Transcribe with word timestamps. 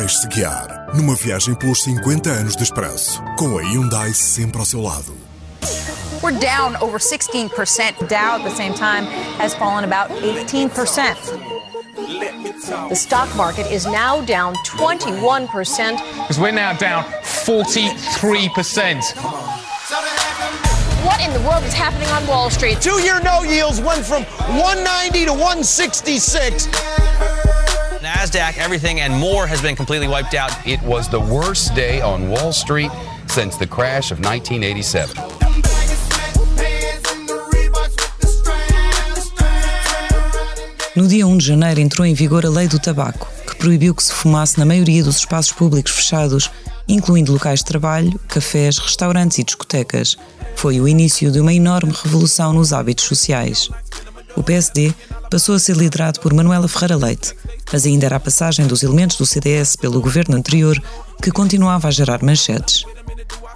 Deixe-se 0.00 0.26
guiar 0.28 0.86
numa 0.94 1.14
viagem 1.14 1.54
pelos 1.54 1.82
50 1.82 2.30
anos 2.30 2.56
de 2.56 2.62
expresso, 2.62 3.22
com 3.38 3.58
a 3.58 3.62
Hyundai 3.62 4.14
sempre 4.14 4.58
ao 4.58 4.64
seu 4.64 4.80
lado. 4.80 5.14
We're 6.22 6.38
down 6.40 6.74
over 6.80 6.98
16%. 6.98 8.08
Dow 8.08 8.36
at 8.36 8.42
the 8.42 8.50
same 8.56 8.72
time 8.72 9.04
has 9.36 9.54
fallen 9.54 9.84
about 9.84 10.10
18%. 10.10 10.70
The 12.88 12.94
stock 12.94 13.28
market 13.36 13.70
is 13.70 13.84
now 13.84 14.22
down 14.22 14.54
21%. 14.64 15.98
Because 16.16 16.38
we're 16.40 16.50
now 16.50 16.72
down 16.72 17.04
43%. 17.44 19.04
What 21.04 21.20
in 21.20 21.30
the 21.34 21.40
world 21.46 21.64
is 21.64 21.74
happening 21.74 22.08
on 22.08 22.26
Wall 22.26 22.48
Street? 22.48 22.80
Two 22.80 23.02
year 23.02 23.20
no 23.20 23.42
yields 23.42 23.82
went 23.82 24.06
from 24.06 24.24
190 24.56 25.26
to 25.26 25.32
166. 25.32 26.68
NASDAQ, 28.30 28.58
everything 28.58 29.00
and 29.00 29.12
more 29.12 29.46
has 29.46 29.60
been 29.60 29.74
completely 29.74 30.06
wiped 30.06 30.34
out. 30.34 30.52
It 30.64 30.80
was 30.82 31.08
the 31.08 31.18
worst 31.18 31.74
day 31.74 32.00
on 32.00 32.30
Wall 32.30 32.52
Street 32.52 32.90
since 33.26 33.56
the 33.56 33.66
crash 33.66 34.12
of 34.12 34.20
1987. 34.20 35.16
No 40.96 41.08
dia 41.08 41.26
1 41.26 41.38
de 41.38 41.46
janeiro 41.46 41.80
entrou 41.80 42.06
em 42.06 42.14
vigor 42.14 42.44
a 42.46 42.50
Lei 42.50 42.68
do 42.68 42.78
Tabaco, 42.78 43.26
que 43.46 43.56
proibiu 43.56 43.94
que 43.94 44.04
se 44.04 44.12
fumasse 44.12 44.58
na 44.58 44.64
maioria 44.64 45.02
dos 45.02 45.16
espaços 45.16 45.52
públicos 45.52 45.92
fechados, 45.92 46.50
incluindo 46.86 47.32
locais 47.32 47.60
de 47.60 47.64
trabalho, 47.64 48.18
cafés, 48.28 48.78
restaurantes 48.78 49.38
e 49.38 49.44
discotecas. 49.44 50.16
Foi 50.54 50.80
o 50.80 50.86
início 50.86 51.32
de 51.32 51.40
uma 51.40 51.52
enorme 51.52 51.92
revolução 52.04 52.52
nos 52.52 52.72
hábitos 52.72 53.06
sociais. 53.06 53.70
O 54.36 54.42
PSD 54.42 54.94
passou 55.30 55.54
a 55.54 55.58
ser 55.58 55.76
liderado 55.76 56.20
por 56.20 56.32
Manuela 56.32 56.68
Ferreira 56.68 56.96
Leite, 56.96 57.34
mas 57.72 57.84
ainda 57.84 58.06
era 58.06 58.16
a 58.16 58.20
passagem 58.20 58.66
dos 58.66 58.82
elementos 58.82 59.16
do 59.16 59.26
CDS 59.26 59.76
pelo 59.76 60.00
governo 60.00 60.36
anterior 60.36 60.80
que 61.22 61.30
continuava 61.30 61.88
a 61.88 61.90
gerar 61.90 62.22
manchetes. 62.22 62.84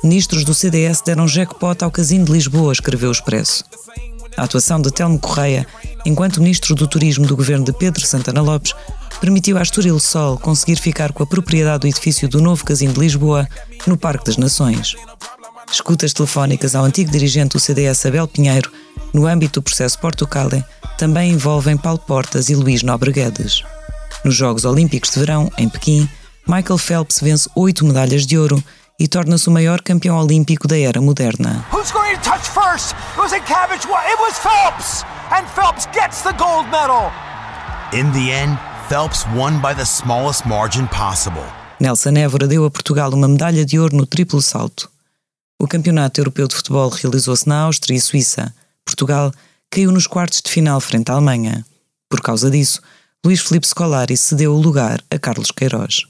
Ministros 0.03 0.45
do 0.45 0.53
CDS 0.53 1.01
deram 1.01 1.27
jackpot 1.27 1.83
ao 1.83 1.91
Casino 1.91 2.27
de 2.27 2.33
Lisboa, 2.33 2.73
escreveu 2.73 3.09
o 3.09 3.13
Expresso. 3.13 3.65
A 4.37 4.45
atuação 4.45 4.81
de 4.81 4.93
Telmo 4.93 5.19
Correia, 5.19 5.67
enquanto 6.05 6.41
Ministro 6.41 6.75
do 6.75 6.89
Turismo 6.89 7.27
do 7.27 7.37
governo 7.37 7.65
de 7.65 7.73
Pedro 7.73 8.05
Santana 8.05 8.43
Lopes, 8.43 8.75
permitiu 9.21 9.57
à 9.57 9.63
Estoril 9.63 9.99
Sol 9.99 10.39
conseguir 10.39 10.77
ficar 10.77 11.13
com 11.13 11.23
a 11.23 11.27
propriedade 11.27 11.81
do 11.81 11.87
edifício 11.87 12.29
do 12.29 12.43
novo 12.43 12.65
Casino 12.65 12.93
de 12.93 13.01
Lisboa, 13.01 13.49
no 13.87 13.97
Parque 13.97 14.27
das 14.27 14.37
Nações. 14.37 14.95
Escutas 15.71 16.13
telefónicas 16.13 16.75
ao 16.75 16.85
antigo 16.85 17.11
dirigente 17.11 17.53
do 17.53 17.61
CDS 17.61 18.05
Abel 18.07 18.29
Pinheiro, 18.29 18.71
no 19.15 19.27
âmbito 19.27 19.61
do 19.61 19.63
processo 19.63 19.99
Portucale, 19.99 20.65
também 20.99 21.31
envolvem 21.31 21.77
Paulo 21.77 22.01
Portas 22.01 22.49
e 22.49 22.55
Luís 22.55 22.83
Nobre 22.83 23.13
Guedes. 23.13 23.63
Nos 24.25 24.35
Jogos 24.35 24.65
Olímpicos 24.65 25.11
de 25.11 25.21
Verão, 25.21 25.51
em 25.57 25.69
Pequim, 25.69 26.09
Michael 26.47 26.79
Phelps 26.79 27.21
vence 27.21 27.49
oito 27.55 27.85
medalhas 27.85 28.27
de 28.27 28.37
ouro 28.37 28.63
e 28.99 29.09
torna-se 29.09 29.49
o 29.49 29.53
maior 29.53 29.81
campeão 29.81 30.19
olímpico 30.19 30.69
da 30.69 30.79
era 30.79 31.01
moderna. 31.01 31.65
Who's 31.73 31.91
going 31.91 32.15
to 32.15 32.21
touch 32.21 32.49
first? 32.49 32.95
Was 33.17 33.33
it 33.33 33.45
Cabbage? 33.47 33.87
It 33.87 34.21
was 34.21 34.39
Phelps! 34.39 35.05
And 35.31 35.47
Phelps 35.49 35.87
gets 35.93 36.23
the 36.23 36.33
gold 36.33 36.67
medal! 36.71 37.11
In 37.93 38.11
the 38.13 38.33
end, 38.33 38.59
Phelps 38.89 39.25
won 39.35 39.61
by 39.61 39.75
the 39.75 39.85
smallest 39.85 40.47
margin 40.47 40.87
possible. 40.89 41.45
Nelson 41.81 42.17
Évora 42.17 42.47
deu 42.47 42.65
a 42.65 42.71
Portugal 42.71 43.13
uma 43.13 43.29
medalha 43.29 43.65
de 43.65 43.79
ouro 43.79 43.97
no 43.97 44.07
triplo 44.07 44.41
salto. 44.41 44.91
O 45.61 45.67
Campeonato 45.67 46.21
Europeu 46.21 46.47
de 46.47 46.55
Futebol 46.55 46.89
realizou-se 46.89 47.49
na 47.49 47.63
Áustria 47.63 47.97
e 47.97 48.01
Suíça. 48.01 48.55
Portugal 48.85 49.33
caiu 49.71 49.91
nos 49.91 50.07
quartos 50.07 50.41
de 50.41 50.51
final 50.51 50.81
frente 50.81 51.11
à 51.11 51.15
Alemanha. 51.15 51.65
Por 52.09 52.21
causa 52.21 52.51
disso, 52.51 52.81
Luís 53.25 53.41
Filipe 53.41 53.67
Scolari 53.67 54.17
cedeu 54.17 54.55
o 54.55 54.61
lugar 54.61 55.03
a 55.11 55.19
Carlos 55.19 55.51
Queiroz. 55.51 56.07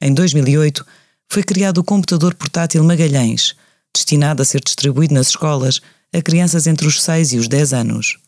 Em 0.00 0.14
2008, 0.14 0.84
foi 1.28 1.42
criado 1.42 1.78
o 1.78 1.84
computador 1.84 2.34
portátil 2.34 2.82
Magalhães, 2.82 3.54
destinado 3.94 4.42
a 4.42 4.44
ser 4.44 4.60
distribuído 4.60 5.14
nas 5.14 5.28
escolas 5.28 5.80
a 6.12 6.20
crianças 6.20 6.66
entre 6.66 6.86
os 6.86 7.02
6 7.02 7.34
e 7.34 7.38
os 7.38 7.46
10 7.46 7.72
anos. 7.72 8.18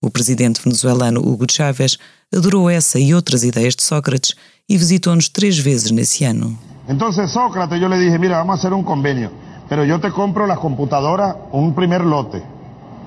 O 0.00 0.10
presidente 0.10 0.60
venezuelano 0.62 1.20
Hugo 1.20 1.46
Chávez 1.50 1.96
adorou 2.34 2.68
essa 2.68 2.98
e 2.98 3.14
outras 3.14 3.42
ideias 3.42 3.74
de 3.74 3.82
Sócrates 3.82 4.34
e 4.68 4.76
visitou-nos 4.76 5.28
três 5.28 5.58
vezes 5.58 5.90
nesse 5.90 6.24
ano. 6.24 6.58
Então 6.88 7.12
Sócrates, 7.12 7.80
eu 7.80 7.88
lhe 7.88 7.98
dije, 7.98 8.18
mira, 8.18 8.38
vamos 8.38 8.60
fazer 8.60 8.74
um 8.74 8.82
convênio, 8.82 9.30
pero 9.68 9.84
eu 9.84 10.00
te 10.00 10.10
compro 10.10 10.46
las 10.46 10.58
computadoras, 10.58 11.34
un 11.52 11.72
primer 11.72 12.02
lote, 12.02 12.42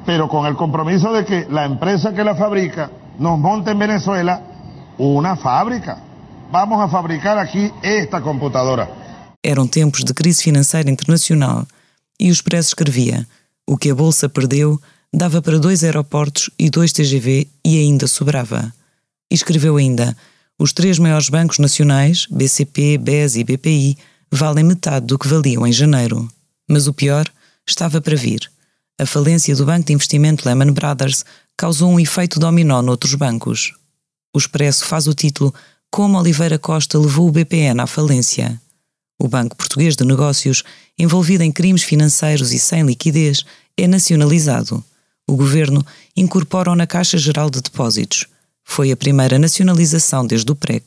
pero 0.06 0.28
con 0.28 0.46
el 0.46 0.56
compromiso 0.56 1.12
de 1.12 1.26
que 1.26 1.48
la 1.50 1.66
empresa 1.66 2.14
que 2.14 2.24
la 2.24 2.36
fabrica 2.36 2.92
nos 3.20 3.40
monte 3.40 3.72
en 3.72 3.80
Venezuela 3.80 4.42
una 4.98 5.36
fábrica. 5.36 6.02
Vamos 6.52 6.80
a 6.80 6.88
fabricar 6.88 7.38
aquí 7.38 7.72
esta 7.82 8.22
computadora. 8.22 8.88
Eram 9.44 9.68
tempos 9.68 10.04
de 10.04 10.14
crise 10.14 10.44
financeira 10.44 10.90
internacional 10.90 11.68
e 12.20 12.30
o 12.30 12.32
Expresso 12.32 12.70
escrevia: 12.70 13.28
o 13.68 13.78
que 13.78 13.90
a 13.90 13.96
Bolsa 13.96 14.30
perdeu 14.30 14.80
dava 15.14 15.42
para 15.42 15.60
dois 15.60 15.84
aeroportos 15.84 16.50
e 16.58 16.70
dois 16.70 16.92
TGV 16.92 17.48
e 17.64 17.80
ainda 17.80 18.08
sobrava. 18.08 18.74
E 19.30 19.36
escreveu 19.36 19.78
ainda: 19.78 20.16
os 20.58 20.72
três 20.72 21.00
maiores 21.00 21.30
bancos 21.30 21.60
nacionais, 21.60 22.28
BCP, 22.30 22.98
BES 22.98 23.36
e 23.36 23.44
BPI, 23.44 23.98
valem 24.32 24.64
metade 24.64 25.06
do 25.06 25.20
que 25.20 25.28
valiam 25.28 25.66
em 25.66 25.72
janeiro. 25.72 26.28
Mas 26.68 26.88
o 26.88 26.94
pior 26.94 27.26
estava 27.68 28.02
para 28.02 28.16
vir. 28.16 28.55
A 28.98 29.06
falência 29.06 29.54
do 29.56 29.66
banco 29.66 29.88
de 29.88 29.94
investimento 29.94 30.48
Lehman 30.48 30.72
Brothers 30.72 31.26
causou 31.58 31.92
um 31.92 32.00
efeito 32.00 32.40
dominó 32.40 32.82
noutros 32.82 33.14
bancos. 33.16 33.74
O 34.34 34.38
Expresso 34.38 34.86
faz 34.86 35.06
o 35.06 35.14
título 35.14 35.54
Como 35.92 36.18
Oliveira 36.18 36.58
Costa 36.58 36.98
levou 36.98 37.28
o 37.28 37.32
BPN 37.32 37.82
à 37.82 37.88
falência. 37.88 38.60
O 39.20 39.28
Banco 39.28 39.56
Português 39.56 39.98
de 39.98 40.06
Negócios, 40.06 40.64
envolvido 40.98 41.44
em 41.44 41.52
crimes 41.52 41.84
financeiros 41.84 42.54
e 42.54 42.60
sem 42.60 42.84
liquidez, 42.84 43.44
é 43.78 43.86
nacionalizado. 43.86 44.84
O 45.28 45.36
governo 45.36 45.86
incorpora-o 46.16 46.76
na 46.76 46.88
Caixa 46.88 47.18
Geral 47.18 47.50
de 47.50 47.62
Depósitos. 47.62 48.28
Foi 48.64 48.92
a 48.92 48.98
primeira 48.98 49.38
nacionalização 49.38 50.26
desde 50.26 50.50
o 50.50 50.56
PREC. 50.56 50.86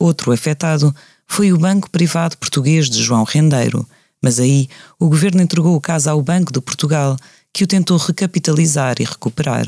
Outro 0.00 0.32
afetado 0.32 0.94
foi 1.24 1.52
o 1.52 1.58
Banco 1.58 1.88
Privado 1.88 2.36
Português 2.36 2.90
de 2.90 3.00
João 3.00 3.22
Rendeiro, 3.22 3.86
mas 4.22 4.38
aí 4.38 4.68
o 4.98 5.08
governo 5.08 5.42
entregou 5.42 5.74
o 5.74 5.80
caso 5.80 6.10
ao 6.10 6.22
Banco 6.22 6.52
de 6.52 6.60
Portugal, 6.60 7.16
que 7.52 7.64
o 7.64 7.66
tentou 7.66 7.96
recapitalizar 7.96 8.96
e 9.00 9.04
recuperar. 9.04 9.66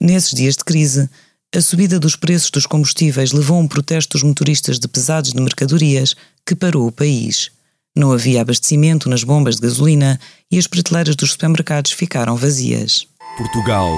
Nesses 0.00 0.30
dias 0.30 0.56
de 0.56 0.64
crise, 0.64 1.08
a 1.54 1.60
subida 1.60 2.00
dos 2.00 2.16
preços 2.16 2.50
dos 2.50 2.66
combustíveis 2.66 3.32
levou 3.32 3.58
a 3.58 3.60
um 3.60 3.68
protesto 3.68 4.16
dos 4.16 4.22
motoristas 4.22 4.78
de 4.78 4.88
pesados 4.88 5.32
de 5.32 5.40
mercadorias 5.40 6.14
que 6.46 6.54
parou 6.54 6.86
o 6.86 6.92
país. 6.92 7.50
Não 7.94 8.10
havia 8.10 8.40
abastecimento 8.40 9.08
nas 9.08 9.22
bombas 9.22 9.56
de 9.56 9.62
gasolina 9.62 10.18
e 10.50 10.58
as 10.58 10.66
prateleiras 10.66 11.14
dos 11.14 11.32
supermercados 11.32 11.92
ficaram 11.92 12.36
vazias. 12.36 13.06
Portugal, 13.36 13.90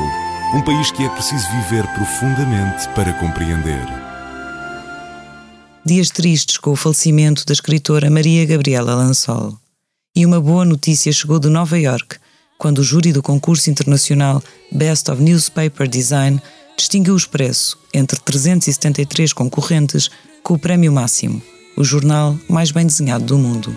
um 0.52 0.62
país 0.62 0.90
que 0.90 1.04
é 1.04 1.08
preciso 1.08 1.46
viver 1.50 1.86
profundamente 1.94 2.88
para 2.94 3.12
compreender. 3.14 4.03
Dias 5.86 6.08
tristes 6.08 6.56
com 6.56 6.70
o 6.70 6.76
falecimento 6.76 7.44
da 7.44 7.52
escritora 7.52 8.08
Maria 8.08 8.46
Gabriela 8.46 8.94
Lansol. 8.94 9.58
E 10.16 10.24
uma 10.24 10.40
boa 10.40 10.64
notícia 10.64 11.12
chegou 11.12 11.38
de 11.38 11.50
Nova 11.50 11.78
York, 11.78 12.16
quando 12.56 12.78
o 12.78 12.82
júri 12.82 13.12
do 13.12 13.22
concurso 13.22 13.68
internacional 13.68 14.42
Best 14.72 15.10
of 15.10 15.22
Newspaper 15.22 15.86
Design 15.86 16.40
distinguiu 16.74 17.12
o 17.12 17.18
Expresso, 17.18 17.78
entre 17.92 18.18
373 18.18 19.34
concorrentes, 19.34 20.10
com 20.42 20.54
o 20.54 20.58
prémio 20.58 20.90
máximo, 20.90 21.42
o 21.76 21.84
jornal 21.84 22.34
mais 22.48 22.70
bem 22.70 22.86
desenhado 22.86 23.26
do 23.26 23.36
mundo. 23.36 23.76